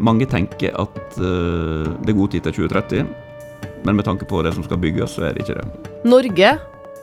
Mange 0.00 0.24
tenker 0.28 0.72
at 0.80 0.98
uh, 1.20 1.92
det 2.00 2.12
er 2.12 2.16
god 2.16 2.32
tid 2.32 2.46
til 2.46 2.56
2030, 2.64 3.08
men 3.84 3.96
med 3.96 4.06
tanke 4.06 4.28
på 4.28 4.40
det 4.44 4.54
som 4.56 4.64
skal 4.64 4.80
bygges, 4.80 5.16
så 5.16 5.28
er 5.28 5.36
det 5.36 5.44
ikke 5.44 5.60
det. 5.60 5.94
Norge 6.08 6.52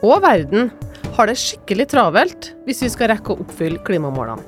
og 0.05 0.21
verden 0.25 0.71
har 1.17 1.29
det 1.29 1.37
skikkelig 1.41 1.87
travelt 1.93 2.51
hvis 2.67 2.83
vi 2.85 2.91
skal 2.93 3.11
rekke 3.13 3.33
å 3.33 3.41
oppfylle 3.45 3.81
klimamålene. 3.85 4.41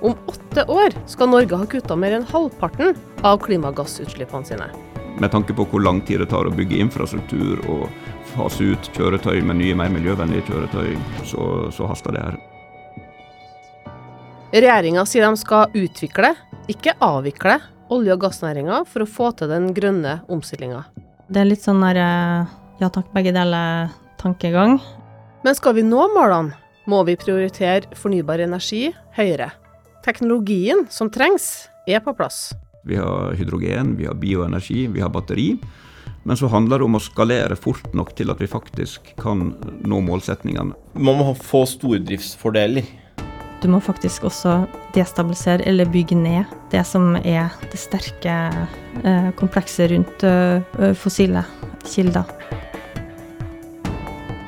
Om 0.00 0.14
åtte 0.32 0.64
år 0.72 0.94
skal 1.12 1.28
Norge 1.28 1.56
ha 1.60 1.66
kutta 1.68 1.96
mer 1.96 2.16
enn 2.16 2.24
halvparten 2.28 2.94
av 3.26 3.40
klimagassutslippene 3.44 4.48
sine. 4.48 4.68
Med 5.20 5.32
tanke 5.34 5.52
på 5.56 5.66
hvor 5.68 5.82
lang 5.84 6.00
tid 6.08 6.22
det 6.22 6.30
tar 6.32 6.48
å 6.48 6.54
bygge 6.54 6.78
infrastruktur 6.80 7.60
og 7.68 7.84
fase 8.32 8.70
ut 8.72 8.88
kjøretøy 8.96 9.42
med 9.44 9.60
nye, 9.60 9.76
mer 9.76 9.92
miljøvennlige 9.92 10.46
kjøretøy, 10.48 10.94
så, 11.28 11.48
så 11.74 11.90
haster 11.90 12.16
det 12.16 12.24
her. 12.24 12.38
Regjeringa 14.50 15.04
sier 15.06 15.28
de 15.28 15.36
skal 15.38 15.76
utvikle, 15.76 16.32
ikke 16.72 16.96
avvikle, 17.04 17.58
olje- 17.90 18.14
og 18.14 18.22
gassnæringa 18.24 18.84
for 18.88 19.04
å 19.04 19.10
få 19.10 19.30
til 19.38 19.50
den 19.50 19.70
grønne 19.76 20.20
omstillinga. 20.30 20.84
Det 21.30 21.42
er 21.42 21.50
litt 21.50 21.62
sånn 21.62 21.82
der 21.84 22.00
eh, 22.00 22.56
ja 22.80 22.88
takk, 22.92 23.10
begge 23.14 23.34
deler-tankegang. 23.36 24.78
Men 25.44 25.56
skal 25.56 25.76
vi 25.76 25.84
nå 25.86 26.06
målene, 26.14 26.56
må 26.90 27.02
vi 27.06 27.18
prioritere 27.20 27.90
fornybar 27.98 28.42
energi 28.44 28.88
høyere. 29.18 29.50
Teknologien 30.04 30.86
som 30.90 31.10
trengs, 31.12 31.68
er 31.88 32.02
på 32.04 32.14
plass. 32.16 32.50
Vi 32.86 32.96
har 32.96 33.34
hydrogen, 33.36 33.96
vi 33.98 34.06
har 34.08 34.16
bioenergi, 34.16 34.86
vi 34.92 35.02
har 35.02 35.12
batteri. 35.12 35.52
Men 36.24 36.36
så 36.36 36.50
handler 36.52 36.80
det 36.80 36.86
om 36.86 36.98
å 36.98 37.02
skalere 37.02 37.56
fort 37.56 37.94
nok 37.96 38.12
til 38.16 38.32
at 38.32 38.40
vi 38.40 38.48
faktisk 38.50 39.14
kan 39.20 39.54
nå 39.88 40.00
målsetningene. 40.04 40.76
Man 40.94 41.20
må 41.20 41.32
få 41.36 41.64
stordriftsfordeler. 41.68 42.88
Du 43.60 43.68
må 43.68 43.76
faktisk 43.84 44.24
også 44.24 44.62
destabilisere 44.94 45.66
eller 45.68 45.88
bygge 45.92 46.16
ned 46.16 46.48
det 46.72 46.80
som 46.88 47.12
er 47.18 47.52
det 47.68 47.80
sterke 47.80 48.36
eh, 49.04 49.28
komplekset 49.36 49.90
rundt 49.92 50.24
eh, 50.24 50.94
fossile 50.96 51.42
kilder. 51.84 52.24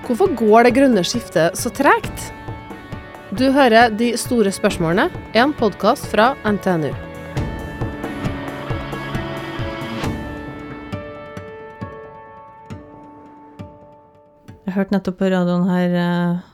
Hvorfor 0.06 0.32
går 0.36 0.64
det 0.64 0.74
grønne 0.78 1.04
skiftet 1.04 1.60
så 1.60 1.68
tregt? 1.76 2.32
Du 3.36 3.50
hører 3.52 3.92
De 3.92 4.14
store 4.16 4.52
spørsmålene, 4.52 5.10
en 5.36 5.52
podkast 5.56 6.08
fra 6.08 6.32
NTNU. 6.48 6.92
Jeg 14.64 14.76
hørte 14.78 14.96
nettopp 14.96 15.20
på 15.20 15.28
radioen 15.28 15.68
her 15.68 16.00
eh, 16.00 16.44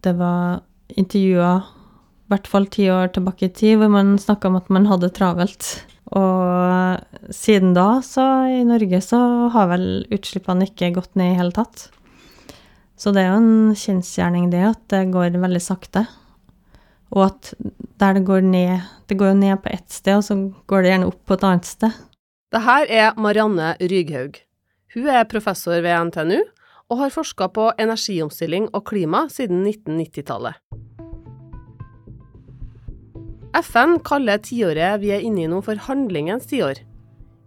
det 0.00 0.16
var 0.16 0.62
intervjuer, 0.96 1.75
i 2.26 2.32
hvert 2.32 2.48
fall 2.50 2.64
ti 2.66 2.88
år 2.90 3.12
tilbake 3.14 3.46
i 3.46 3.52
tid, 3.54 3.76
hvor 3.78 3.90
man 3.92 4.16
snakka 4.18 4.50
om 4.50 4.56
at 4.58 4.70
man 4.74 4.88
hadde 4.90 5.12
travelt. 5.14 5.68
Og 6.10 7.30
siden 7.34 7.70
da, 7.76 8.00
så 8.02 8.24
i 8.50 8.64
Norge, 8.66 8.98
så 9.02 9.20
har 9.54 9.68
vel 9.70 9.86
utslippene 10.10 10.66
ikke 10.66 10.90
gått 10.98 11.14
ned 11.18 11.34
i 11.34 11.38
hele 11.38 11.54
tatt. 11.54 11.86
Så 12.98 13.12
det 13.14 13.22
er 13.22 13.30
jo 13.30 13.42
en 13.42 13.76
kjensgjerning, 13.78 14.48
det, 14.50 14.64
at 14.72 14.82
det 14.90 15.04
går 15.14 15.38
veldig 15.38 15.62
sakte. 15.62 16.02
Og 17.14 17.28
at 17.28 17.52
der 18.00 18.16
det 18.18 18.24
går 18.26 18.42
ned 18.42 18.80
Det 19.06 19.14
går 19.14 19.28
jo 19.30 19.38
ned 19.38 19.60
på 19.62 19.70
ett 19.70 19.86
sted, 19.94 20.16
og 20.18 20.24
så 20.26 20.34
går 20.66 20.82
det 20.82 20.90
gjerne 20.90 21.06
opp 21.06 21.20
på 21.22 21.36
et 21.36 21.44
annet 21.46 21.68
sted. 21.68 21.94
Det 22.50 22.62
her 22.66 22.90
er 22.90 23.14
Marianne 23.14 23.76
Ryghaug. 23.78 24.40
Hun 24.96 25.06
er 25.06 25.28
professor 25.30 25.78
ved 25.78 26.10
NTNU 26.10 26.40
og 26.90 26.98
har 26.98 27.14
forska 27.14 27.46
på 27.54 27.68
energiomstilling 27.78 28.66
og 28.74 28.82
klima 28.90 29.28
siden 29.30 29.62
1990-tallet. 29.62 30.58
FN 33.56 33.98
kaller 34.04 34.42
tiåret 34.44 35.00
vi 35.00 35.14
er 35.14 35.22
inne 35.24 35.46
i 35.46 35.48
nå 35.48 35.62
for 35.64 35.80
handlingens 35.86 36.48
tiår. 36.50 36.82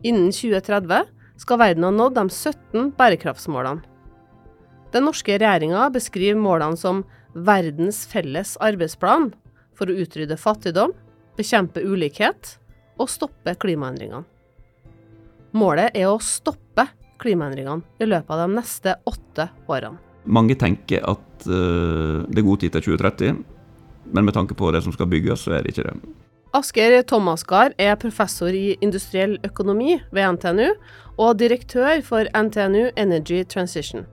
Innen 0.01 0.31
2030 0.33 1.05
skal 1.37 1.59
verden 1.61 1.85
ha 1.85 1.91
nådd 1.93 2.15
de 2.17 2.23
17 2.29 2.93
bærekraftsmålene. 2.97 3.83
Den 4.89 5.05
norske 5.05 5.35
regjeringa 5.35 5.83
beskriver 5.93 6.39
målene 6.39 6.79
som 6.79 7.03
verdens 7.35 8.01
felles 8.09 8.55
arbeidsplan 8.57 9.29
for 9.77 9.91
å 9.91 9.99
utrydde 10.01 10.39
fattigdom, 10.39 10.95
bekjempe 11.37 11.83
ulikhet 11.85 12.55
og 12.97 13.11
stoppe 13.11 13.53
klimaendringene. 13.61 14.25
Målet 15.53 15.93
er 15.93 16.09
å 16.09 16.17
stoppe 16.23 16.87
klimaendringene 17.21 18.01
i 18.01 18.09
løpet 18.09 18.33
av 18.33 18.47
de 18.47 18.57
neste 18.57 18.97
åtte 19.05 19.49
årene. 19.69 20.01
Mange 20.25 20.57
tenker 20.59 21.05
at 21.05 21.45
uh, 21.45 22.25
det 22.25 22.41
er 22.41 22.49
god 22.49 22.65
tid 22.65 22.73
til 22.75 22.89
2030, 22.97 23.45
men 24.11 24.25
med 24.25 24.33
tanke 24.33 24.57
på 24.57 24.71
det 24.71 24.83
som 24.85 24.93
skal 24.95 25.09
bygges, 25.09 25.45
så 25.45 25.57
er 25.57 25.63
det 25.63 25.73
ikke 25.73 25.87
det. 25.89 25.97
Asker 26.57 26.95
Thomasgard 27.05 27.75
er 27.77 27.97
professor 28.01 28.49
i 28.49 28.73
industriell 28.81 29.37
økonomi 29.45 29.99
ved 30.09 30.37
NTNU 30.37 30.71
og 31.21 31.37
direktør 31.37 32.01
for 32.05 32.25
NTNU 32.33 32.89
Energy 32.97 33.43
Transition. 33.45 34.07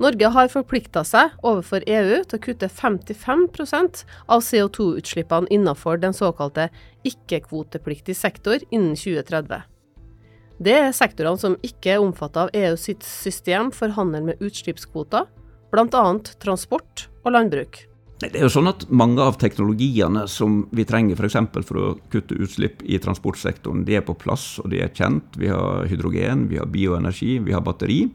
Norge 0.00 0.28
har 0.32 0.50
forplikta 0.52 1.02
seg 1.08 1.32
overfor 1.44 1.84
EU 1.88 2.18
til 2.28 2.36
å 2.36 2.42
kutte 2.44 2.68
55% 2.68 4.02
av 4.32 4.44
CO2-utslippene 4.44 5.48
innenfor 5.52 6.00
den 6.02 6.16
såkalte 6.16 6.68
ikke-kvotepliktig 7.08 8.16
sektor 8.16 8.60
innen 8.68 8.92
2030. 8.96 9.64
Det 10.60 10.76
er 10.76 10.94
sektorene 10.96 11.40
som 11.40 11.56
ikke 11.64 11.94
er 11.94 12.04
omfattet 12.04 12.46
av 12.46 12.54
EU 12.56 12.76
sitt 12.80 13.04
system 13.04 13.72
for 13.72 13.92
handel 13.96 14.28
med 14.30 14.40
utslippskvoter, 14.44 15.28
bl.a. 15.72 16.06
transport 16.40 17.08
og 17.24 17.32
landbruk. 17.36 17.82
Det 18.16 18.30
er 18.32 18.46
jo 18.46 18.52
sånn 18.52 18.70
at 18.70 18.86
Mange 18.88 19.20
av 19.20 19.36
teknologiene 19.40 20.22
som 20.30 20.62
vi 20.72 20.86
trenger 20.88 21.18
f.eks. 21.20 21.36
For, 21.52 21.66
for 21.68 21.80
å 21.82 21.90
kutte 22.12 22.38
utslipp 22.40 22.80
i 22.88 22.96
transportsektoren, 23.02 23.84
de 23.84 23.98
er 23.98 24.06
på 24.06 24.16
plass 24.16 24.54
og 24.62 24.70
de 24.72 24.80
er 24.84 24.94
kjent. 24.96 25.36
Vi 25.36 25.50
har 25.52 25.84
hydrogen, 25.90 26.46
vi 26.48 26.60
har 26.60 26.70
bioenergi, 26.72 27.36
vi 27.44 27.52
har 27.52 27.64
batteri. 27.66 28.06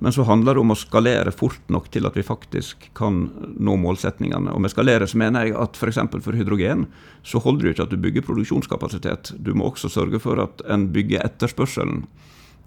Men 0.00 0.12
så 0.16 0.24
handler 0.24 0.56
det 0.56 0.62
om 0.62 0.72
å 0.72 0.78
skalere 0.80 1.32
fort 1.32 1.60
nok 1.72 1.90
til 1.92 2.08
at 2.08 2.14
vi 2.16 2.24
faktisk 2.24 2.86
kan 2.96 3.26
nå 3.60 3.76
målsetningene. 3.80 4.52
Og 4.52 4.62
med 4.64 4.72
skalere 4.72 5.08
så 5.08 5.20
mener 5.20 5.48
jeg 5.48 5.56
at 5.60 5.76
f.eks. 5.76 6.00
For, 6.12 6.24
for 6.24 6.36
hydrogen 6.36 6.86
så 7.24 7.40
holder 7.44 7.68
det 7.68 7.74
ikke 7.74 7.86
at 7.88 7.92
du 7.92 8.00
bygger 8.00 8.24
produksjonskapasitet. 8.24 9.34
Du 9.40 9.52
må 9.56 9.68
også 9.68 9.92
sørge 9.92 10.20
for 10.20 10.40
at 10.40 10.64
en 10.72 10.88
bygger 10.92 11.24
etterspørselen 11.24 12.06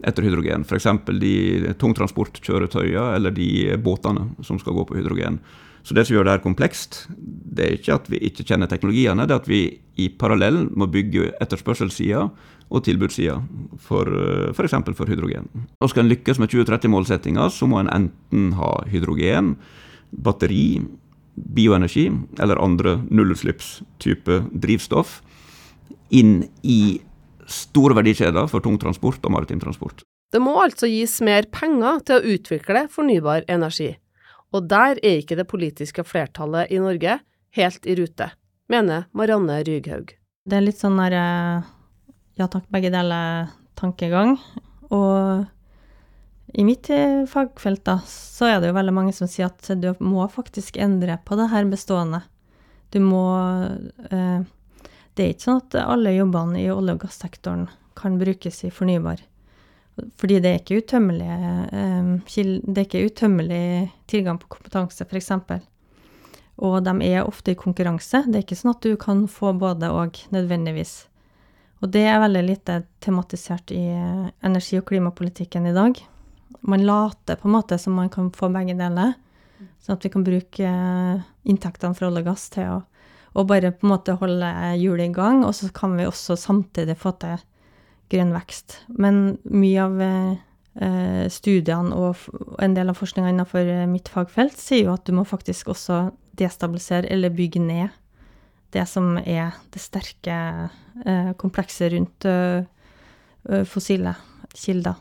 etter 0.06 0.26
hydrogen. 0.26 0.66
F.eks. 0.66 0.90
de 1.22 1.74
tungtransportkjøretøyene 1.82 3.14
eller 3.18 3.34
de 3.34 3.50
båtene 3.82 4.32
som 4.46 4.62
skal 4.62 4.78
gå 4.78 4.86
på 4.90 4.98
hydrogen. 4.98 5.38
Så 5.84 5.96
det 5.96 6.06
som 6.08 6.16
gjør 6.16 6.28
det 6.28 6.36
her 6.38 6.44
komplekst, 6.46 7.02
det 7.18 7.66
er 7.66 7.74
ikke 7.76 7.98
at 7.98 8.06
vi 8.12 8.22
ikke 8.30 8.46
kjenner 8.48 8.70
teknologiene, 8.72 9.26
det 9.28 9.36
er 9.36 9.42
at 9.42 9.50
vi 9.52 9.62
i 10.00 10.08
parallell 10.10 10.64
må 10.72 10.88
bygge 10.92 11.34
etterspørselssida 11.44 12.24
og 12.74 12.84
tilbudssida 12.88 13.36
f.eks. 13.76 13.84
For, 13.84 14.94
for 14.96 15.12
hydrogen. 15.12 15.50
Og 15.84 15.92
Skal 15.92 16.06
en 16.06 16.12
lykkes 16.14 16.40
med 16.40 16.54
2030-målsettinga, 16.54 17.50
så 17.52 17.68
må 17.68 17.82
en 17.82 17.92
enten 17.92 18.54
ha 18.58 18.72
hydrogen, 18.90 19.58
batteri, 20.24 20.80
bioenergi 21.34 22.08
eller 22.40 22.62
andre 22.62 23.00
nullutslippstype 23.10 24.40
drivstoff 24.54 25.20
inn 26.14 26.44
i 26.62 27.02
store 27.50 27.98
verdikjeder 27.98 28.48
for 28.48 28.64
tungtransport 28.64 29.26
og 29.26 29.34
maritim 29.36 29.62
transport. 29.62 30.06
Det 30.34 30.42
må 30.42 30.56
altså 30.62 30.88
gis 30.90 31.20
mer 31.26 31.46
penger 31.54 32.00
til 32.08 32.18
å 32.18 32.38
utvikle 32.38 32.88
fornybar 32.94 33.46
energi. 33.52 33.92
Og 34.54 34.68
der 34.70 35.00
er 35.02 35.22
ikke 35.22 35.38
det 35.40 35.50
politiske 35.50 36.06
flertallet 36.06 36.72
i 36.74 36.82
Norge 36.82 37.18
helt 37.58 37.88
i 37.90 37.96
rute, 37.98 38.30
mener 38.70 39.08
Marianne 39.18 39.60
Ryghaug. 39.66 40.14
Det 40.46 40.58
er 40.58 40.66
litt 40.66 40.82
sånn 40.82 41.00
der 41.00 41.16
eh, 41.18 41.72
ja 42.40 42.50
takk, 42.52 42.68
begge 42.74 42.92
deler-tankegang. 42.94 44.36
Og 44.94 46.54
i 46.54 46.66
mitt 46.68 46.90
eh, 46.94 47.24
fagfelt 47.30 47.86
da, 47.88 47.98
så 48.06 48.50
er 48.52 48.60
det 48.62 48.70
jo 48.70 48.78
veldig 48.78 48.96
mange 48.96 49.14
som 49.16 49.30
sier 49.30 49.50
at 49.50 49.72
du 49.82 49.90
må 50.04 50.26
faktisk 50.30 50.78
endre 50.78 51.18
på 51.26 51.38
det 51.40 51.50
her 51.54 51.70
bestående. 51.70 52.24
Du 52.94 53.00
må 53.02 53.26
eh, 54.12 54.42
Det 55.14 55.24
er 55.24 55.34
ikke 55.34 55.46
sånn 55.46 55.62
at 55.62 55.78
alle 55.82 56.14
jobbene 56.14 56.62
i 56.62 56.70
olje- 56.74 56.98
og 56.98 57.06
gassektoren 57.06 57.68
kan 57.98 58.18
brukes 58.22 58.64
i 58.66 58.74
fornybar. 58.74 59.22
Fordi 59.94 60.40
det 60.42 60.50
er 60.50 60.60
ikke 60.62 60.80
utømmelig, 60.82 61.28
eh, 61.30 62.12
det 62.66 62.78
er 62.78 62.88
ikke 62.88 63.06
utømmelig 63.10 63.66
tilgang 64.10 64.40
på 64.42 64.50
kompetanse, 64.56 65.06
f.eks. 65.06 65.32
Og 66.64 66.78
de 66.86 66.94
er 67.06 67.26
ofte 67.26 67.54
i 67.54 67.60
konkurranse. 67.60 68.24
Det 68.28 68.40
er 68.40 68.46
ikke 68.46 68.58
sånn 68.58 68.74
at 68.74 68.86
du 68.86 68.96
kan 68.98 69.26
få 69.30 69.54
både 69.58 69.90
og, 69.94 70.18
nødvendigvis. 70.34 71.08
Og 71.84 71.92
det 71.94 72.06
er 72.08 72.22
veldig 72.24 72.44
lite 72.48 72.80
tematisert 73.04 73.74
i 73.76 73.84
eh, 73.92 74.32
energi- 74.46 74.80
og 74.80 74.88
klimapolitikken 74.90 75.68
i 75.70 75.76
dag. 75.76 76.00
Man 76.62 76.86
later 76.88 77.38
på 77.38 77.50
en 77.50 77.58
måte 77.58 77.78
som 77.82 77.98
man 77.98 78.10
kan 78.14 78.32
få 78.34 78.50
begge 78.54 78.78
deler, 78.80 79.18
sånn 79.84 79.98
at 79.98 80.06
vi 80.06 80.14
kan 80.14 80.26
bruke 80.26 80.70
eh, 80.70 81.30
inntektene 81.50 81.98
fra 81.98 82.10
olje 82.10 82.24
og 82.24 82.32
gass 82.32 82.50
til 82.54 82.72
å 82.72 82.82
og 83.34 83.48
bare 83.50 83.72
på 83.74 83.88
en 83.88 83.94
måte 83.94 84.16
holde 84.20 84.50
hjulet 84.78 85.10
i 85.10 85.14
gang, 85.14 85.42
og 85.46 85.56
så 85.58 85.70
kan 85.74 85.96
vi 85.98 86.06
også 86.06 86.38
samtidig 86.38 86.96
få 87.02 87.16
til 87.22 87.42
grønn 88.12 88.34
vekst. 88.36 88.80
Men 88.90 89.38
mye 89.44 89.84
av 89.84 90.02
eh, 90.04 91.26
studiene 91.32 91.96
og 91.96 92.60
en 92.64 92.76
del 92.78 92.92
av 92.92 93.00
forskninga 93.00 93.32
innenfor 93.32 93.72
mitt 93.92 94.12
fagfelt 94.12 94.58
sier 94.60 94.88
jo 94.88 94.96
at 94.98 95.06
du 95.08 95.14
må 95.16 95.26
faktisk 95.28 95.72
også 95.74 96.08
destabilisere 96.40 97.12
eller 97.14 97.34
bygge 97.34 97.62
ned 97.62 97.94
det 98.74 98.86
som 98.90 99.18
er 99.22 99.54
det 99.74 99.82
sterke 99.82 100.38
eh, 101.06 101.32
komplekset 101.40 101.94
rundt 101.94 102.26
ø, 102.26 102.64
ø, 103.50 103.64
fossile 103.70 104.16
kilder. 104.54 104.98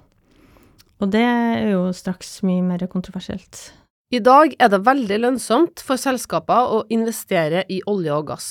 Og 1.02 1.10
det 1.12 1.22
er 1.25 1.70
jo 1.72 1.87
straks 1.96 2.40
mye 2.46 2.62
mer 2.64 2.84
kontroversielt. 2.90 3.70
I 4.12 4.20
dag 4.20 4.52
er 4.60 4.69
det 4.69 4.84
veldig 4.84 5.19
lønnsomt 5.22 5.82
for 5.82 6.00
selskaper 6.00 6.76
å 6.76 6.82
investere 6.93 7.64
i 7.72 7.81
olje 7.88 8.12
og 8.12 8.28
gass. 8.28 8.50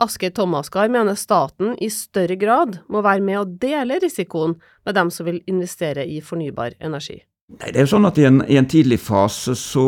Asgeir 0.00 0.32
Tomaskar 0.32 0.88
mener 0.88 1.14
staten 1.14 1.74
i 1.78 1.90
større 1.92 2.36
grad 2.40 2.78
må 2.88 3.02
være 3.04 3.20
med 3.24 3.40
å 3.40 3.48
dele 3.62 3.98
risikoen 4.00 4.56
med 4.86 4.96
dem 4.96 5.10
som 5.12 5.28
vil 5.28 5.42
investere 5.50 6.06
i 6.08 6.22
fornybar 6.24 6.78
energi. 6.80 7.18
Nei, 7.50 7.72
det 7.74 7.80
er 7.80 7.84
jo 7.84 7.90
sånn 7.96 8.06
at 8.06 8.18
i 8.20 8.24
en, 8.28 8.44
i 8.46 8.56
en, 8.56 8.68
tidlig 8.70 9.00
fase 9.02 9.56
så 9.58 9.84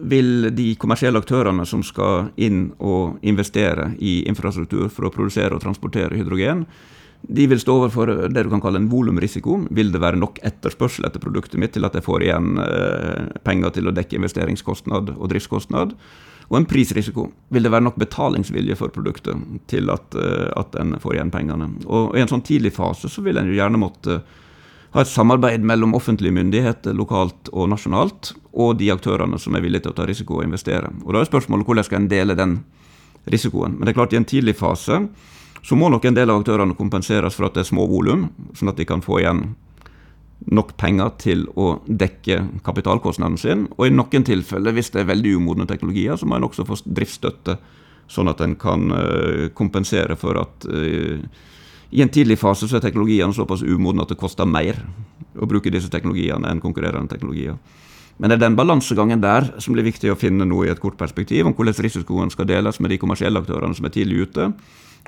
vil 0.00 0.48
de 0.56 0.72
kommersielle 0.80 1.20
aktørene 1.20 1.66
som 1.68 1.84
skal 1.84 2.30
inn 2.40 2.70
og 2.80 3.20
investere 3.20 3.90
i 4.00 4.22
infrastruktur 4.30 4.88
for 4.88 5.06
å 5.06 5.12
produsere 5.12 5.54
og 5.54 5.62
transportere 5.62 6.16
hydrogen, 6.16 6.64
de 7.22 7.46
vil 7.46 7.60
stå 7.60 7.76
overfor 7.78 8.10
det 8.34 8.42
du 8.42 8.50
kan 8.50 8.62
kalle 8.64 8.80
en 8.80 8.88
volumrisiko. 8.90 9.60
Vil 9.70 9.92
det 9.94 10.00
være 10.02 10.18
nok 10.18 10.40
etterspørsel 10.42 11.06
etter 11.06 11.22
produktet 11.22 11.60
mitt 11.60 11.74
til 11.76 11.86
at 11.86 11.94
jeg 11.94 12.02
får 12.02 12.24
igjen 12.26 12.58
eh, 12.64 13.28
penger 13.46 13.76
til 13.76 13.88
å 13.88 13.94
dekke 13.94 14.18
investeringskostnad 14.18 15.14
og 15.14 15.30
driftskostnad? 15.30 15.94
Og 16.52 16.58
en 16.58 16.68
prisrisiko. 16.68 17.30
Vil 17.48 17.64
det 17.64 17.72
være 17.72 17.86
nok 17.86 17.96
betalingsvilje 17.96 18.76
for 18.76 18.92
produktet 18.92 19.40
til 19.72 19.88
at, 19.90 20.14
eh, 20.14 20.50
at 20.60 20.76
en 20.76 20.98
får 21.00 21.16
igjen 21.16 21.32
pengene? 21.32 21.70
Og 21.86 22.16
I 22.16 22.20
en 22.20 22.28
sånn 22.28 22.44
tidlig 22.44 22.74
fase 22.76 23.08
så 23.08 23.24
vil 23.24 23.40
en 23.40 23.48
jo 23.48 23.56
gjerne 23.56 23.80
måtte 23.80 24.20
ha 24.92 25.00
et 25.00 25.08
samarbeid 25.08 25.64
mellom 25.64 25.94
offentlige 25.96 26.36
myndigheter 26.36 26.92
lokalt 26.92 27.48
og 27.52 27.70
nasjonalt, 27.72 28.34
og 28.52 28.76
de 28.76 28.90
aktørene 28.92 29.40
som 29.40 29.56
er 29.56 29.64
villige 29.64 29.86
til 29.86 29.94
å 29.94 29.96
ta 29.96 30.04
risiko 30.04 30.36
og 30.36 30.44
investere. 30.44 30.92
Og 31.06 31.14
Da 31.14 31.20
er 31.20 31.30
spørsmålet 31.30 31.64
hvordan 31.64 31.84
skal 31.84 32.02
en 32.02 32.08
dele 32.08 32.36
den 32.36 32.64
risikoen. 33.26 33.78
Men 33.78 33.86
det 33.86 33.94
er 33.94 34.00
klart 34.00 34.12
i 34.12 34.20
en 34.20 34.28
tidlig 34.28 34.56
fase 34.56 35.08
så 35.62 35.76
må 35.78 35.88
nok 35.88 36.04
en 36.04 36.14
del 36.14 36.28
av 36.28 36.42
aktørene 36.42 36.76
kompenseres 36.76 37.34
for 37.34 37.46
at 37.46 37.54
det 37.54 37.60
er 37.62 37.70
små 37.70 37.86
volum, 37.88 38.28
sånn 38.52 38.68
at 38.68 38.76
de 38.76 38.84
kan 38.84 39.00
få 39.00 39.22
igjen 39.22 39.54
nok 40.50 40.74
penger 40.80 41.12
til 41.22 41.44
å 41.58 41.76
dekke 41.86 42.40
kapitalkostnaden 42.66 43.38
sin. 43.38 43.68
Og 43.76 43.86
i 43.86 43.94
noen 43.94 44.26
tilfeller, 44.26 44.74
hvis 44.74 44.90
det 44.94 45.02
er 45.02 45.12
veldig 45.12 45.36
umodne 45.38 45.68
teknologier, 45.70 46.16
så 46.18 46.26
må 46.26 46.38
en 46.38 46.48
også 46.48 46.66
få 46.66 46.80
driftsstøtte, 46.86 47.56
sånn 48.10 48.28
at 48.32 48.42
en 48.44 48.56
kan 48.60 48.90
uh, 48.92 49.48
kompensere 49.56 50.16
for 50.20 50.40
at 50.40 50.66
uh, 50.68 51.22
i 51.92 52.02
en 52.02 52.10
tidlig 52.12 52.38
fase 52.40 52.66
så 52.68 52.78
er 52.78 52.84
teknologiene 52.84 53.36
såpass 53.36 53.62
umodne 53.62 54.04
at 54.04 54.12
det 54.12 54.20
koster 54.20 54.48
mer 54.48 54.78
å 55.36 55.48
bruke 55.48 55.70
disse 55.72 55.90
teknologiene 55.92 56.48
enn 56.48 56.60
konkurrerende 56.60 57.12
teknologier. 57.12 57.58
Men 58.16 58.30
det 58.30 58.38
er 58.38 58.44
den 58.46 58.56
balansegangen 58.56 59.20
der 59.22 59.48
som 59.60 59.76
blir 59.76 59.86
viktig 59.86 60.12
å 60.12 60.18
finne 60.18 60.46
nå 60.48 60.64
i 60.64 60.70
et 60.72 60.80
kort 60.80 60.98
perspektiv, 61.00 61.46
om 61.46 61.56
hvordan 61.56 61.76
risikoen 61.84 62.32
skal 62.32 62.48
deles 62.48 62.80
med 62.80 62.92
de 62.92 63.00
kommersielle 63.00 63.40
aktørene 63.40 63.76
som 63.76 63.88
er 63.88 63.94
tidlig 63.96 64.28
ute, 64.28 64.50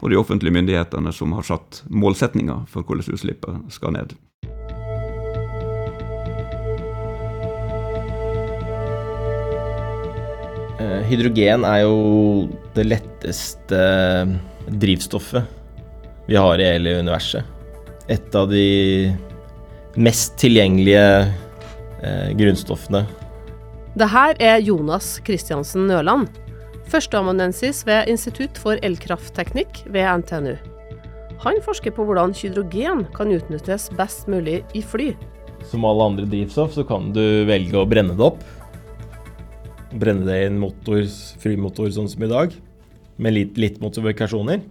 og 0.03 0.11
de 0.11 0.19
offentlige 0.19 0.57
myndighetene 0.57 1.13
som 1.15 1.33
har 1.37 1.47
satt 1.47 1.85
målsetninger 1.89 2.65
for 2.69 2.85
hvordan 2.85 3.15
utslippet 3.15 3.75
skal 3.77 3.95
ned. 3.97 4.17
Hydrogen 11.09 11.65
er 11.69 11.85
jo 11.85 11.97
det 12.75 12.87
letteste 12.89 13.81
drivstoffet 14.67 15.45
vi 16.27 16.37
har 16.37 16.59
i 16.59 16.67
hele 16.67 16.99
universet. 17.05 17.45
Et 18.09 18.37
av 18.37 18.49
de 18.51 19.13
mest 19.97 20.37
tilgjengelige 20.41 21.05
eh, 22.03 22.31
grunnstoffene. 22.37 23.05
Det 23.95 24.09
her 24.11 24.39
er 24.43 24.63
Jonas 24.65 25.19
Kristiansen 25.25 25.87
Nøland, 25.89 26.29
førsteamanuensis 26.91 27.85
ved 27.87 28.11
Institutt 28.11 28.59
for 28.61 28.81
elkraftteknikk 28.83 29.85
ved 29.95 30.25
NTNU. 30.25 30.57
Han 31.45 31.61
forsker 31.65 31.93
på 31.95 32.07
hvordan 32.07 32.35
hydrogen 32.37 33.05
kan 33.15 33.33
utnyttes 33.35 33.91
best 33.99 34.29
mulig 34.33 34.63
i 34.75 34.83
fly. 34.83 35.13
Som 35.69 35.87
alle 35.89 36.11
andre 36.11 36.27
drivstoff 36.29 36.75
så 36.77 36.85
kan 36.89 37.13
du 37.15 37.45
velge 37.49 37.79
å 37.79 37.89
brenne 37.89 38.17
det 38.17 38.27
opp. 38.27 38.43
Brenne 39.95 40.27
det 40.27 40.39
i 40.41 40.47
en 40.49 40.59
motor, 40.59 41.05
flymotor 41.43 41.93
sånn 41.95 42.09
som 42.11 42.25
i 42.27 42.31
dag, 42.31 42.55
med 43.23 43.37
litt, 43.37 43.61
litt 43.61 43.77
modifikasjoner. 43.83 44.65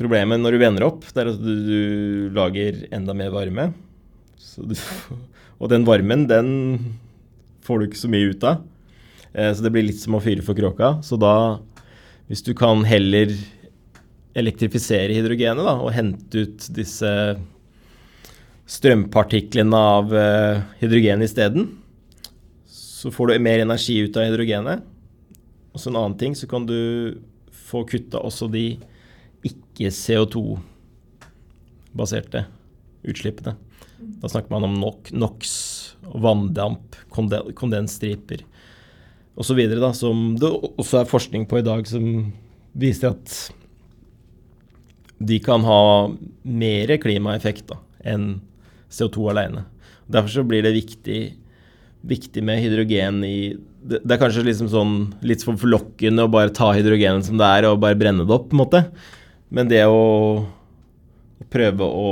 Problemet 0.00 0.40
når 0.40 0.56
du 0.56 0.62
vender 0.62 0.86
opp, 0.86 1.04
det 1.12 1.22
er 1.22 1.30
at 1.34 1.38
du, 1.44 1.52
du 1.66 2.34
lager 2.34 2.82
enda 2.94 3.14
mer 3.14 3.30
varme. 3.34 3.68
Du, 4.56 4.74
og 5.60 5.70
den 5.70 5.86
varmen, 5.86 6.26
den 6.30 6.50
får 7.66 7.78
du 7.78 7.88
ikke 7.88 8.02
så 8.02 8.10
mye 8.10 8.32
ut 8.32 8.46
av. 8.48 8.62
Eh, 9.32 9.52
så 9.54 9.62
det 9.62 9.72
blir 9.74 9.86
litt 9.86 10.00
som 10.02 10.16
å 10.18 10.22
fyre 10.24 10.44
for 10.46 10.58
kråka. 10.58 10.96
Så 11.06 11.18
da, 11.20 11.60
hvis 12.30 12.42
du 12.46 12.54
kan 12.58 12.82
heller 12.88 13.34
elektrifisere 14.38 15.14
hydrogenet 15.16 15.66
da, 15.66 15.76
og 15.82 15.94
hente 15.94 16.46
ut 16.46 16.66
disse 16.74 17.10
strømpartiklene 18.70 19.84
av 19.98 20.14
eh, 20.14 20.64
hydrogen 20.82 21.26
isteden, 21.26 21.70
så 23.00 23.08
får 23.14 23.26
du 23.26 23.32
mer 23.40 23.58
energi 23.62 23.96
ut 24.04 24.16
av 24.20 24.24
hydrogenet. 24.28 24.78
Og 25.72 25.78
så 25.80 25.86
en 25.88 26.00
annen 26.02 26.18
ting, 26.20 26.32
så 26.36 26.44
kan 26.50 26.62
du 26.68 26.80
få 27.70 27.78
kutta 27.88 28.18
også 28.20 28.44
de 28.52 28.66
ikke 29.46 29.88
CO2-baserte 29.94 32.40
utslippene. 33.08 33.52
Da 34.20 34.26
snakker 34.28 34.52
man 34.52 34.68
om 34.68 34.76
NOx, 35.16 35.40
vanndamp, 36.02 36.96
kondensstriper 37.08 38.44
osv. 39.40 39.60
Som 39.96 40.36
det 40.40 40.50
også 40.50 40.98
er 41.00 41.08
forskning 41.08 41.46
på 41.48 41.58
i 41.60 41.64
dag 41.64 41.86
som 41.88 42.32
viser 42.76 43.08
at 43.14 43.52
de 45.20 45.38
kan 45.44 45.64
ha 45.64 46.08
mer 46.42 46.96
klimaeffekt 47.00 47.68
da, 47.72 47.76
enn 48.08 48.40
CO2 48.92 49.30
alene. 49.32 49.64
Derfor 50.10 50.30
så 50.32 50.44
blir 50.48 50.62
det 50.64 50.72
viktig, 50.76 51.20
viktig 52.06 52.42
med 52.44 52.62
hydrogen 52.62 53.24
i 53.26 53.36
det, 53.80 54.02
det, 54.04 54.14
er 54.14 54.20
kanskje 54.20 54.44
liksom 54.44 54.68
sånn, 54.72 54.94
litt 55.24 55.44
for 55.44 55.58
forlokkende 55.60 56.26
å 56.26 56.32
bare 56.32 56.52
ta 56.54 56.70
hydrogenet 56.76 57.26
som 57.26 57.40
det 57.40 57.48
er, 57.48 57.68
og 57.68 57.80
bare 57.80 57.98
brenne 57.98 58.26
det 58.26 58.34
opp, 58.34 58.50
på 58.50 58.56
en 58.56 58.62
måte. 58.62 58.82
Men 59.50 59.70
det 59.70 59.82
å, 59.88 60.02
å 61.40 61.46
prøve 61.50 61.86
å 61.88 62.10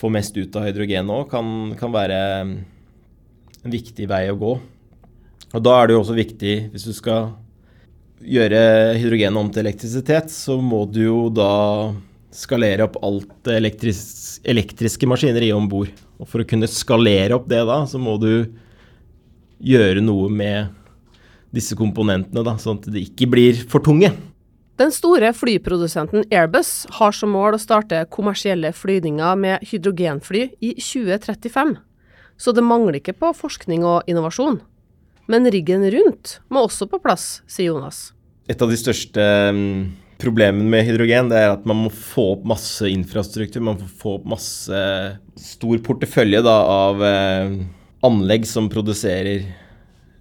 få 0.00 0.10
mest 0.12 0.36
ut 0.36 0.56
av 0.56 0.68
hydrogenet 0.68 1.12
òg, 1.12 1.30
kan, 1.32 1.72
kan 1.80 1.92
være 1.92 2.18
en 2.40 3.72
viktig 3.72 4.08
vei 4.10 4.26
å 4.32 4.38
gå. 4.40 4.52
Og 5.50 5.64
da 5.64 5.76
er 5.76 5.88
det 5.88 5.96
jo 5.96 6.02
også 6.04 6.16
viktig, 6.18 6.54
hvis 6.72 6.86
du 6.88 6.92
skal 6.96 7.32
gjøre 8.20 8.60
hydrogenet 9.00 9.40
om 9.40 9.48
til 9.52 9.64
elektrisitet, 9.64 10.32
så 10.32 10.58
må 10.60 10.84
du 10.92 11.02
jo 11.06 11.20
da 11.32 11.50
skalere 12.34 12.86
opp 12.86 12.98
alt 13.04 13.50
elektris 13.50 14.40
elektriske 14.46 15.08
maskineriet 15.10 15.56
om 15.56 15.68
bord. 15.70 15.90
Og 16.20 16.28
for 16.28 16.42
å 16.42 16.48
kunne 16.48 16.68
skalere 16.70 17.36
opp 17.36 17.48
det 17.50 17.62
da, 17.68 17.82
så 17.88 18.00
må 18.00 18.16
du 18.20 18.50
gjøre 19.60 20.02
noe 20.04 20.30
med 20.32 20.70
disse 21.54 21.76
komponentene, 21.76 22.44
da, 22.46 22.54
sånn 22.62 22.78
at 22.78 22.88
de 22.92 23.02
ikke 23.04 23.28
blir 23.30 23.64
for 23.70 23.82
tunge. 23.84 24.12
Den 24.80 24.92
store 24.94 25.32
flyprodusenten 25.36 26.24
Airbus 26.32 26.86
har 26.96 27.12
som 27.12 27.34
mål 27.34 27.58
å 27.58 27.60
starte 27.60 28.06
kommersielle 28.14 28.70
flyvninger 28.72 29.36
med 29.36 29.66
hydrogenfly 29.68 30.46
i 30.64 30.70
2035. 30.78 31.74
Så 32.40 32.54
det 32.56 32.64
mangler 32.64 32.96
ikke 32.96 33.18
på 33.18 33.34
forskning 33.36 33.84
og 33.84 34.08
innovasjon. 34.08 34.62
Men 35.28 35.50
riggen 35.52 35.84
rundt 35.92 36.38
må 36.48 36.64
også 36.64 36.88
på 36.88 37.00
plass, 37.02 37.42
sier 37.50 37.74
Jonas. 37.74 38.14
Et 38.48 38.62
av 38.62 38.72
de 38.72 38.78
største 38.80 39.26
mm, 39.52 39.82
problemene 40.20 40.70
med 40.70 40.86
hydrogen 40.86 41.32
er 41.34 41.52
at 41.52 41.66
man 41.68 41.84
må 41.86 41.90
få 41.92 42.34
opp 42.36 42.46
masse 42.48 42.88
infrastruktur. 42.90 43.62
Man 43.64 43.80
må 43.80 43.88
få 44.00 44.18
opp 44.18 44.28
masse 44.32 44.82
stor 45.40 45.80
portefølje 45.86 46.42
da, 46.46 46.56
av 46.86 47.04
eh, 47.06 47.56
anlegg 48.06 48.46
som 48.48 48.70
produserer 48.72 49.48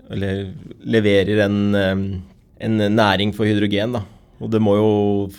eller 0.10 0.50
leverer 0.90 1.44
en, 1.46 1.60
eh, 1.76 2.04
en 2.66 2.82
næring 2.96 3.36
for 3.36 3.50
hydrogen. 3.50 4.00
Da. 4.00 4.04
Og 4.40 4.52
det 4.54 4.64
må 4.64 4.76
jo, 4.80 4.92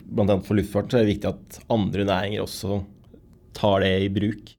bl.a. 0.04 0.38
for 0.44 0.58
luftfart, 0.58 0.92
så 0.92 1.00
er 1.00 1.06
det 1.06 1.16
viktig 1.16 1.32
at 1.32 1.60
andre 1.72 2.06
næringer 2.08 2.44
også 2.44 2.82
tar 3.56 3.84
det 3.84 3.94
i 4.04 4.10
bruk. 4.12 4.54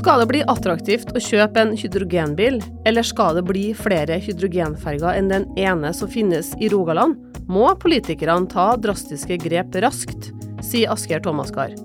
Skal 0.00 0.22
det 0.22 0.30
bli 0.30 0.38
attraktivt 0.48 1.10
å 1.12 1.20
kjøpe 1.20 1.60
en 1.60 1.74
hydrogenbil, 1.76 2.54
eller 2.88 3.04
skal 3.04 3.34
det 3.36 3.42
bli 3.44 3.66
flere 3.76 4.16
hydrogenferger 4.16 5.18
enn 5.18 5.28
den 5.28 5.44
ene 5.60 5.90
som 5.92 6.08
finnes 6.08 6.54
i 6.56 6.70
Rogaland, 6.72 7.18
må 7.52 7.66
politikerne 7.82 8.48
ta 8.48 8.70
drastiske 8.80 9.36
grep 9.42 9.76
raskt, 9.84 10.30
sier 10.64 10.88
Asgeir 10.94 11.20
Thomasgard. 11.20 11.76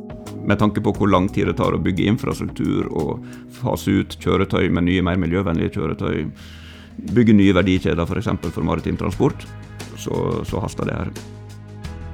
Med 0.48 0.62
tanke 0.64 0.80
på 0.80 0.96
hvor 0.96 1.12
lang 1.12 1.28
tid 1.28 1.52
det 1.52 1.58
tar 1.60 1.76
å 1.76 1.82
bygge 1.84 2.08
infrastruktur 2.14 2.88
og 2.88 3.28
fase 3.60 3.98
ut 4.00 4.16
kjøretøy 4.24 4.72
med 4.72 4.88
nye, 4.88 5.04
mer 5.04 5.20
miljøvennlige 5.20 5.76
kjøretøy, 5.76 6.24
bygge 7.20 7.36
nye 7.36 7.60
verdikjeder 7.60 8.08
f.eks. 8.08 8.32
For, 8.32 8.56
for 8.62 8.72
maritim 8.72 8.96
transport, 8.96 9.44
så, 10.00 10.24
så 10.48 10.64
haster 10.64 10.88
det 10.88 11.02
her. 11.04 11.16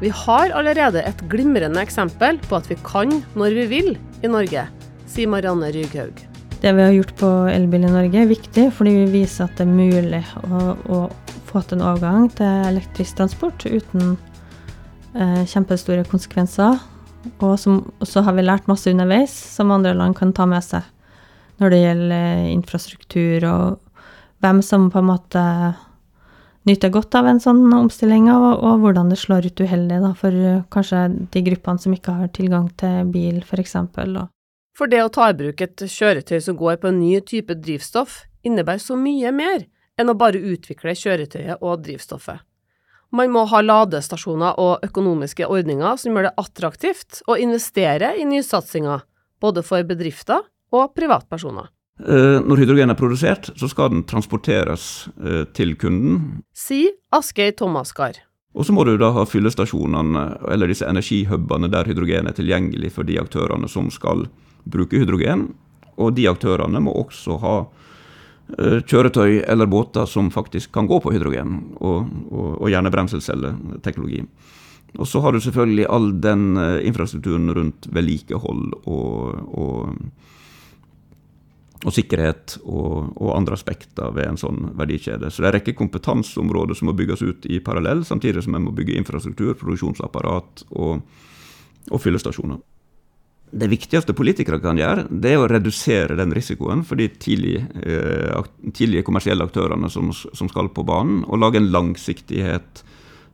Vi 0.02 0.10
har 0.26 0.50
allerede 0.50 1.06
et 1.06 1.26
glimrende 1.30 1.86
eksempel 1.86 2.42
på 2.50 2.58
at 2.58 2.74
vi 2.74 2.82
kan 2.82 3.20
når 3.38 3.62
vi 3.62 3.72
vil 3.78 3.98
i 4.26 4.38
Norge 4.40 4.66
sier 5.12 5.28
Marianne 5.28 5.72
Ryghaug. 5.76 6.28
Det 6.62 6.72
vi 6.78 6.84
har 6.84 6.92
gjort 6.94 7.16
på 7.18 7.30
Elbil 7.50 7.88
i 7.88 7.92
Norge 7.92 8.22
er 8.22 8.30
viktig, 8.30 8.68
fordi 8.78 8.94
vi 9.00 9.22
viser 9.22 9.48
at 9.48 9.58
det 9.58 9.66
er 9.66 9.72
mulig 9.74 10.22
å, 10.46 10.76
å 10.94 11.00
få 11.50 11.64
til 11.66 11.80
en 11.80 11.88
overgang 11.90 12.28
til 12.38 12.68
elektrisk 12.70 13.18
transport 13.18 13.66
uten 13.66 14.16
eh, 15.18 15.42
kjempestore 15.50 16.06
konsekvenser. 16.08 16.78
Og 17.42 17.58
så 18.08 18.24
har 18.26 18.38
vi 18.38 18.46
lært 18.46 18.70
masse 18.70 18.90
underveis 18.94 19.34
som 19.34 19.74
andre 19.74 19.94
land 19.98 20.18
kan 20.18 20.34
ta 20.38 20.48
med 20.50 20.64
seg 20.66 20.86
når 21.62 21.74
det 21.74 21.80
gjelder 21.82 22.46
infrastruktur 22.50 23.44
og 23.46 24.06
hvem 24.42 24.62
som 24.66 24.88
på 24.90 25.02
en 25.02 25.10
måte 25.12 25.44
nyter 26.66 26.94
godt 26.94 27.18
av 27.18 27.30
en 27.30 27.42
sånn 27.42 27.62
omstilling, 27.74 28.30
og, 28.34 28.64
og 28.66 28.82
hvordan 28.86 29.10
det 29.10 29.20
slår 29.22 29.50
ut 29.50 29.62
uheldig 29.62 30.00
da, 30.02 30.12
for 30.18 30.38
kanskje 30.74 31.08
de 31.34 31.44
gruppene 31.46 31.82
som 31.82 31.94
ikke 31.94 32.16
har 32.20 32.34
tilgang 32.38 32.70
til 32.82 33.10
bil, 33.14 33.42
f.eks. 33.46 33.78
For 34.78 34.92
det 34.92 35.02
å 35.04 35.12
ta 35.12 35.30
i 35.30 35.38
bruk 35.38 35.62
et 35.62 35.84
kjøretøy 35.84 36.40
som 36.44 36.58
går 36.60 36.80
på 36.82 36.92
en 36.92 37.02
ny 37.02 37.20
type 37.28 37.56
drivstoff, 37.60 38.24
innebærer 38.48 38.82
så 38.82 38.98
mye 38.98 39.34
mer 39.36 39.66
enn 40.00 40.10
å 40.10 40.18
bare 40.18 40.40
utvikle 40.40 40.96
kjøretøyet 40.98 41.62
og 41.62 41.84
drivstoffet. 41.86 42.40
Man 43.12 43.34
må 43.34 43.44
ha 43.52 43.60
ladestasjoner 43.60 44.56
og 44.64 44.86
økonomiske 44.88 45.50
ordninger 45.52 46.00
som 46.00 46.16
gjør 46.16 46.30
det 46.30 46.38
attraktivt 46.40 47.20
å 47.28 47.36
investere 47.36 48.14
i 48.16 48.24
nysatsinger, 48.28 49.04
både 49.44 49.66
for 49.68 49.84
bedrifter 49.88 50.46
og 50.72 50.94
privatpersoner. 50.96 51.68
Eh, 52.02 52.40
når 52.40 52.64
hydrogen 52.64 52.90
er 52.94 52.98
produsert, 52.98 53.52
så 53.60 53.68
skal 53.70 53.92
den 53.92 54.06
transporteres 54.08 55.10
eh, 55.20 55.44
til 55.54 55.76
kunden. 55.78 56.40
Sier 56.56 56.96
Asgeir 57.14 57.52
Tomaskar. 57.60 58.24
Og 58.56 58.66
så 58.68 58.74
må 58.76 58.84
du 58.88 58.96
da 59.00 59.12
ha 59.16 59.28
fyllestasjonene, 59.28 60.24
eller 60.52 60.72
disse 60.72 60.88
energihubene 60.88 61.70
der 61.72 61.88
hydrogen 61.88 62.32
er 62.32 62.36
tilgjengelig 62.36 62.96
for 62.96 63.08
de 63.08 63.20
aktørene 63.22 63.70
som 63.72 63.92
skal 63.94 64.26
bruke 64.64 65.00
hydrogen. 65.02 65.50
Og 66.02 66.16
de 66.18 66.28
aktørene 66.32 66.82
må 66.84 66.94
også 67.04 67.38
ha 67.42 67.56
Eh, 68.60 68.82
kjøretøy 68.84 69.44
eller 69.48 69.70
båter 69.70 70.06
som 70.06 70.32
faktisk 70.32 70.74
kan 70.76 70.88
gå 70.88 71.00
på 71.00 71.14
hydrogen, 71.14 71.54
og, 71.80 72.10
og, 72.32 72.50
og 72.58 72.72
gjerne 72.72 72.92
brenselcelleteknologi. 72.92 74.26
Og 75.00 75.08
så 75.08 75.22
har 75.24 75.32
du 75.32 75.40
selvfølgelig 75.40 75.86
all 75.88 76.10
den 76.24 76.58
eh, 76.60 76.82
infrastrukturen 76.90 77.48
rundt 77.56 77.88
vedlikehold 77.96 78.74
og, 78.92 79.38
og, 79.56 79.94
og 81.86 81.96
sikkerhet 81.96 82.58
og, 82.66 83.30
andre 83.38 83.56
aspekter 83.56 84.12
ved 84.18 84.34
en 84.34 84.42
sånn 84.42 84.74
verdikjede. 84.76 85.32
Så 85.32 85.40
det 85.40 85.48
er 85.48 85.54
en 85.54 85.60
rekke 85.62 85.78
kompetanseområder 85.80 86.76
som 86.76 86.92
må 86.92 86.98
bygges 86.98 87.24
ut 87.24 87.48
i 87.48 87.62
parallell, 87.64 88.04
samtidig 88.08 88.44
som 88.44 88.60
en 88.60 88.68
må 88.68 88.76
bygge 88.76 89.00
infrastruktur, 89.00 89.56
produksjonsapparat 89.64 90.68
og, 90.76 91.08
og 91.88 92.04
fyllestasjoner. 92.04 92.60
Det 93.52 93.68
viktigste 93.68 94.16
politikere 94.16 94.62
kan 94.64 94.80
gjøre, 94.80 95.10
det 95.12 95.34
er 95.34 95.42
å 95.42 95.50
redusere 95.52 96.16
den 96.16 96.32
risikoen 96.32 96.86
for 96.88 97.00
de 97.00 97.10
tidlige, 97.12 97.66
eh, 97.84 98.46
tidlige 98.72 99.04
kommersielle 99.04 99.44
aktørene 99.44 99.90
som, 99.92 100.14
som, 100.14 100.48
skal 100.48 100.72
på 100.72 100.86
banen, 100.88 101.26
og 101.28 101.42
lage 101.42 101.60
en 101.60 101.68
langsiktighet 101.74 102.84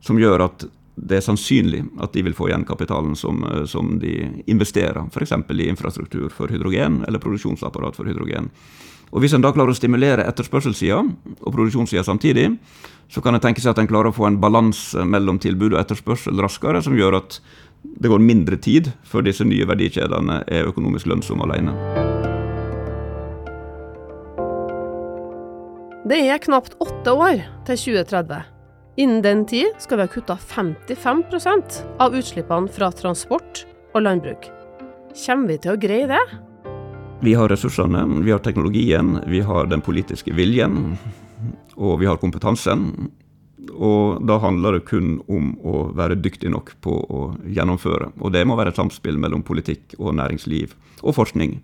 som 0.02 0.18
gjør 0.18 0.48
at 0.48 0.66
det 0.98 1.20
er 1.20 1.22
sannsynlig 1.22 1.84
at 2.02 2.12
de 2.16 2.24
vil 2.26 2.34
få 2.34 2.48
igjen 2.48 2.66
kapitalen 2.66 3.14
som, 3.16 3.44
eh, 3.46 3.64
som 3.70 3.94
de 4.02 4.42
investerer, 4.50 5.06
f.eks. 5.06 5.36
i 5.38 5.70
infrastruktur 5.70 6.34
for 6.34 6.50
hydrogen 6.50 7.04
eller 7.06 7.22
produksjonsapparat 7.22 7.94
for 7.94 8.10
hydrogen. 8.10 8.50
Og 9.14 9.22
Hvis 9.22 9.32
en 9.32 9.44
da 9.44 9.54
klarer 9.54 9.72
å 9.72 9.78
stimulere 9.78 10.26
etterspørselssida 10.28 10.98
og 10.98 11.52
produksjonssida 11.54 12.02
samtidig, 12.04 12.50
så 13.08 13.22
kan 13.24 13.34
en 13.34 13.40
tenke 13.40 13.62
seg 13.62 13.72
at 13.72 13.78
en 13.80 13.88
klarer 13.88 14.10
å 14.10 14.16
få 14.16 14.26
en 14.28 14.36
balanse 14.40 15.00
mellom 15.08 15.38
tilbud 15.40 15.72
og 15.72 15.80
etterspørsel 15.80 16.36
raskere, 16.44 16.82
som 16.84 16.96
gjør 16.98 17.22
at 17.22 17.38
det 17.82 18.10
går 18.10 18.22
mindre 18.22 18.56
tid 18.56 18.90
før 19.06 19.24
disse 19.26 19.46
nye 19.46 19.66
verdikjedene 19.68 20.42
er 20.46 20.68
økonomisk 20.70 21.08
lønnsomme 21.10 21.46
alene. 21.48 21.74
Det 26.08 26.20
er 26.24 26.40
knapt 26.40 26.78
åtte 26.80 27.12
år 27.12 27.42
til 27.68 27.76
2030. 27.76 28.38
Innen 28.98 29.22
den 29.22 29.44
tid 29.46 29.76
skal 29.78 30.00
vi 30.00 30.06
ha 30.06 30.10
kutta 30.10 30.38
55% 30.40 31.80
av 32.02 32.16
utslippene 32.18 32.70
fra 32.72 32.88
transport 32.96 33.64
og 33.94 34.02
landbruk. 34.06 34.48
Kommer 35.12 35.52
vi 35.52 35.58
til 35.62 35.74
å 35.74 35.80
greie 35.80 36.08
det? 36.10 36.22
Vi 37.22 37.34
har 37.34 37.50
ressursene, 37.50 38.04
vi 38.22 38.32
har 38.32 38.42
teknologien, 38.42 39.18
vi 39.26 39.42
har 39.42 39.66
den 39.70 39.82
politiske 39.82 40.34
viljen, 40.34 40.96
og 41.76 41.98
vi 42.00 42.06
har 42.06 42.18
kompetansen. 42.22 43.10
Og 43.74 44.22
da 44.26 44.38
handler 44.42 44.78
det 44.78 44.86
kun 44.88 45.18
om 45.28 45.52
å 45.66 45.88
være 45.96 46.18
dyktig 46.20 46.50
nok 46.52 46.74
på 46.84 46.94
å 46.94 47.22
gjennomføre. 47.44 48.12
Og 48.22 48.32
det 48.34 48.44
må 48.48 48.56
være 48.58 48.72
et 48.74 48.80
samspill 48.80 49.18
mellom 49.20 49.44
politikk 49.46 49.96
og 49.98 50.16
næringsliv 50.18 50.74
og 51.02 51.16
forskning 51.16 51.58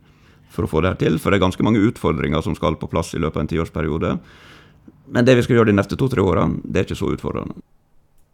for 0.55 0.67
å 0.67 0.71
få 0.71 0.83
det 0.83 0.95
her 0.95 1.01
til. 1.03 1.19
For 1.19 1.31
det 1.31 1.41
er 1.41 1.47
ganske 1.47 1.67
mange 1.67 1.83
utfordringer 1.83 2.45
som 2.45 2.57
skal 2.59 2.79
på 2.81 2.91
plass 2.91 3.15
i 3.15 3.23
løpet 3.23 3.41
av 3.41 3.45
en 3.45 3.53
tiårsperiode. 3.55 4.13
Men 5.15 5.27
det 5.27 5.37
vi 5.39 5.47
skal 5.47 5.59
gjøre 5.59 5.73
de 5.73 5.79
neste 5.79 5.99
to-tre 6.01 6.23
åra, 6.25 6.47
det 6.63 6.81
er 6.81 6.89
ikke 6.89 7.01
så 7.01 7.11
utfordrende. 7.15 7.59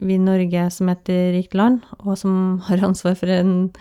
Vi 0.00 0.16
i 0.16 0.22
Norge 0.22 0.68
som 0.72 0.88
er 0.88 0.96
et 0.96 1.10
rikt 1.36 1.56
land, 1.56 1.82
og 2.00 2.16
som 2.16 2.60
har 2.70 2.84
ansvar 2.86 3.18
for 3.20 3.32
en 3.32 3.72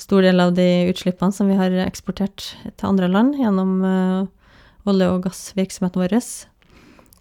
stor 0.00 0.24
del 0.24 0.40
av 0.42 0.54
de 0.56 0.88
utslippene 0.90 1.34
som 1.34 1.50
vi 1.50 1.58
har 1.58 1.74
eksportert 1.84 2.54
til 2.64 2.88
andre 2.88 3.10
land 3.12 3.36
gjennom 3.38 3.76
uh, 3.84 4.88
olje- 4.88 5.10
og 5.12 5.22
gassvirksomheten 5.28 6.02
vår, 6.02 6.16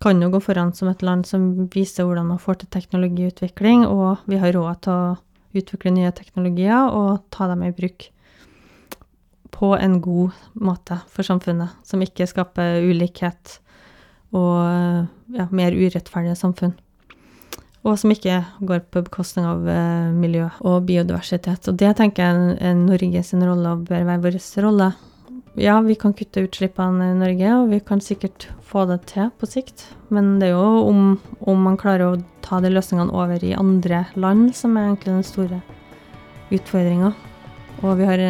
kan 0.02 0.22
jo 0.22 0.32
gå 0.34 0.42
foran 0.42 0.74
som 0.74 0.90
et 0.90 1.04
land 1.06 1.28
som 1.30 1.52
viser 1.74 2.08
hvordan 2.08 2.32
man 2.34 2.42
får 2.42 2.62
til 2.62 2.72
teknologiutvikling, 2.74 3.86
og 3.86 4.24
vi 4.30 4.40
har 4.42 4.56
råd 4.56 4.82
til 4.86 4.94
å 4.96 5.60
utvikle 5.62 5.94
nye 5.94 6.14
teknologier 6.16 6.90
og 6.96 7.22
ta 7.34 7.50
dem 7.52 7.66
i 7.68 7.74
bruk 7.76 8.08
på 9.52 9.74
en 9.78 10.00
god 10.02 10.38
måte 10.58 10.98
for 11.12 11.28
samfunnet, 11.28 11.76
som 11.86 12.02
ikke 12.02 12.30
skaper 12.30 12.82
ulikhet 12.88 13.60
og 14.32 14.64
ja, 15.36 15.46
mer 15.52 15.76
urettferdige 15.76 16.38
samfunn. 16.40 16.74
Og 17.82 17.98
som 17.98 18.14
ikke 18.14 18.40
går 18.62 18.84
på 18.94 19.04
bekostning 19.08 19.46
av 19.50 19.66
eh, 19.70 20.10
miljø 20.14 20.48
og 20.70 20.86
biodiversitet. 20.86 21.66
Og 21.68 21.78
det 21.82 21.96
tenker 21.98 22.28
jeg 22.28 22.58
er 22.62 22.76
Norges 22.78 23.34
rolle 23.34 23.74
og 23.74 23.88
bør 23.90 24.06
være 24.06 24.22
vår 24.22 24.38
rolle 24.66 24.92
ja, 25.60 25.82
vi 25.84 25.96
kan 26.00 26.14
kutte 26.16 26.46
utslippene 26.46 27.12
i 27.12 27.18
Norge, 27.20 27.56
og 27.58 27.72
vi 27.74 27.80
kan 27.84 28.02
sikkert 28.04 28.48
få 28.64 28.86
det 28.88 29.02
til 29.12 29.32
på 29.40 29.50
sikt. 29.50 29.84
Men 30.14 30.38
det 30.40 30.52
er 30.52 30.56
jo 30.56 30.86
om, 30.88 31.02
om 31.44 31.66
man 31.68 31.80
klarer 31.80 32.06
å 32.08 32.22
ta 32.46 32.62
de 32.64 32.72
løsningene 32.72 33.12
over 33.12 33.44
i 33.44 33.56
andre 33.58 34.06
land, 34.16 34.54
som 34.56 34.78
er 34.78 34.90
egentlig 34.90 35.18
den 35.18 35.28
store 35.28 35.60
utfordringa. 36.52 37.12
Og 37.82 37.98
vi 38.00 38.08
har 38.08 38.24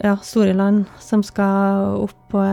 ja, 0.00 0.16
store 0.22 0.54
land 0.56 0.88
som 1.02 1.22
skal 1.26 2.00
opp 2.04 2.16
på 2.32 2.46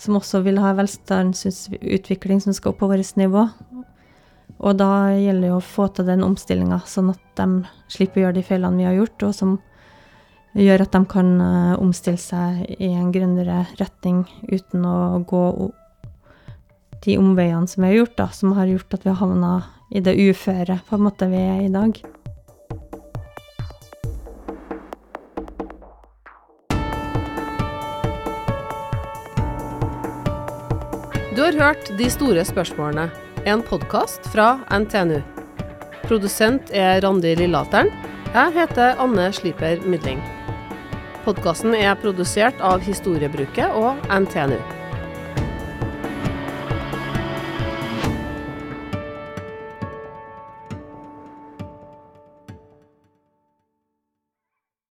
som 0.00 0.16
også 0.16 0.40
vil 0.46 0.56
ha 0.62 0.72
velstandsutvikling 0.78 2.40
som 2.40 2.54
skal 2.56 2.72
opp 2.72 2.80
på 2.80 2.88
vårt 2.88 3.18
nivå. 3.20 3.44
Og 4.60 4.76
da 4.76 5.12
gjelder 5.16 5.48
det 5.48 5.56
å 5.56 5.64
få 5.64 5.88
til 5.92 6.08
den 6.08 6.24
omstillinga, 6.24 6.80
sånn 6.88 7.12
at 7.12 7.20
de 7.36 7.66
slipper 7.92 8.20
å 8.20 8.24
gjøre 8.26 8.38
de 8.38 8.44
feilene 8.44 8.80
vi 8.80 8.88
har 8.88 8.96
gjort, 8.96 9.26
og 9.28 9.36
som 9.36 9.58
gjør 10.58 10.82
at 10.84 10.94
de 10.94 11.02
kan 11.10 11.34
eh, 11.40 11.74
omstille 11.78 12.20
seg 12.20 12.64
i 12.78 12.90
en 12.90 13.12
grønnere 13.14 13.64
retning 13.78 14.24
uten 14.50 14.86
å 14.86 15.20
gå 15.28 15.44
de 17.04 17.16
omveiene 17.16 17.68
som 17.70 17.84
vi 17.84 17.92
har 17.92 18.00
gjort, 18.02 18.16
da, 18.18 18.28
som 18.34 18.56
har 18.58 18.68
gjort 18.68 18.94
at 18.96 19.06
vi 19.06 19.12
har 19.12 19.20
havna 19.22 19.52
i 19.90 20.02
det 20.04 20.16
uføre 20.18 20.80
på 20.86 20.98
en 20.98 21.06
måte 21.06 21.28
vi 21.30 21.40
er 21.40 21.62
i 21.64 21.72
dag. 21.72 22.00
Du 31.30 31.44
har 31.46 31.56
hørt 31.56 31.88
De 31.96 32.10
store 32.12 32.42
spørsmålene, 32.44 33.06
en 33.48 33.62
podkast 33.64 34.26
fra 34.34 34.58
NTNU. 34.68 35.22
Produsent 36.04 36.74
er 36.74 37.00
Randi 37.00 37.32
Lillateren. 37.38 37.88
Jeg 38.34 38.52
heter 38.58 39.00
Anne 39.00 39.30
Sliper 39.32 39.80
Mydling. 39.86 40.20
Podkasten 41.24 41.74
er 41.76 41.96
produsert 42.00 42.60
av 42.64 42.80
Historiebruket 42.86 43.76
og 43.76 44.00
NTNU. 44.08 44.79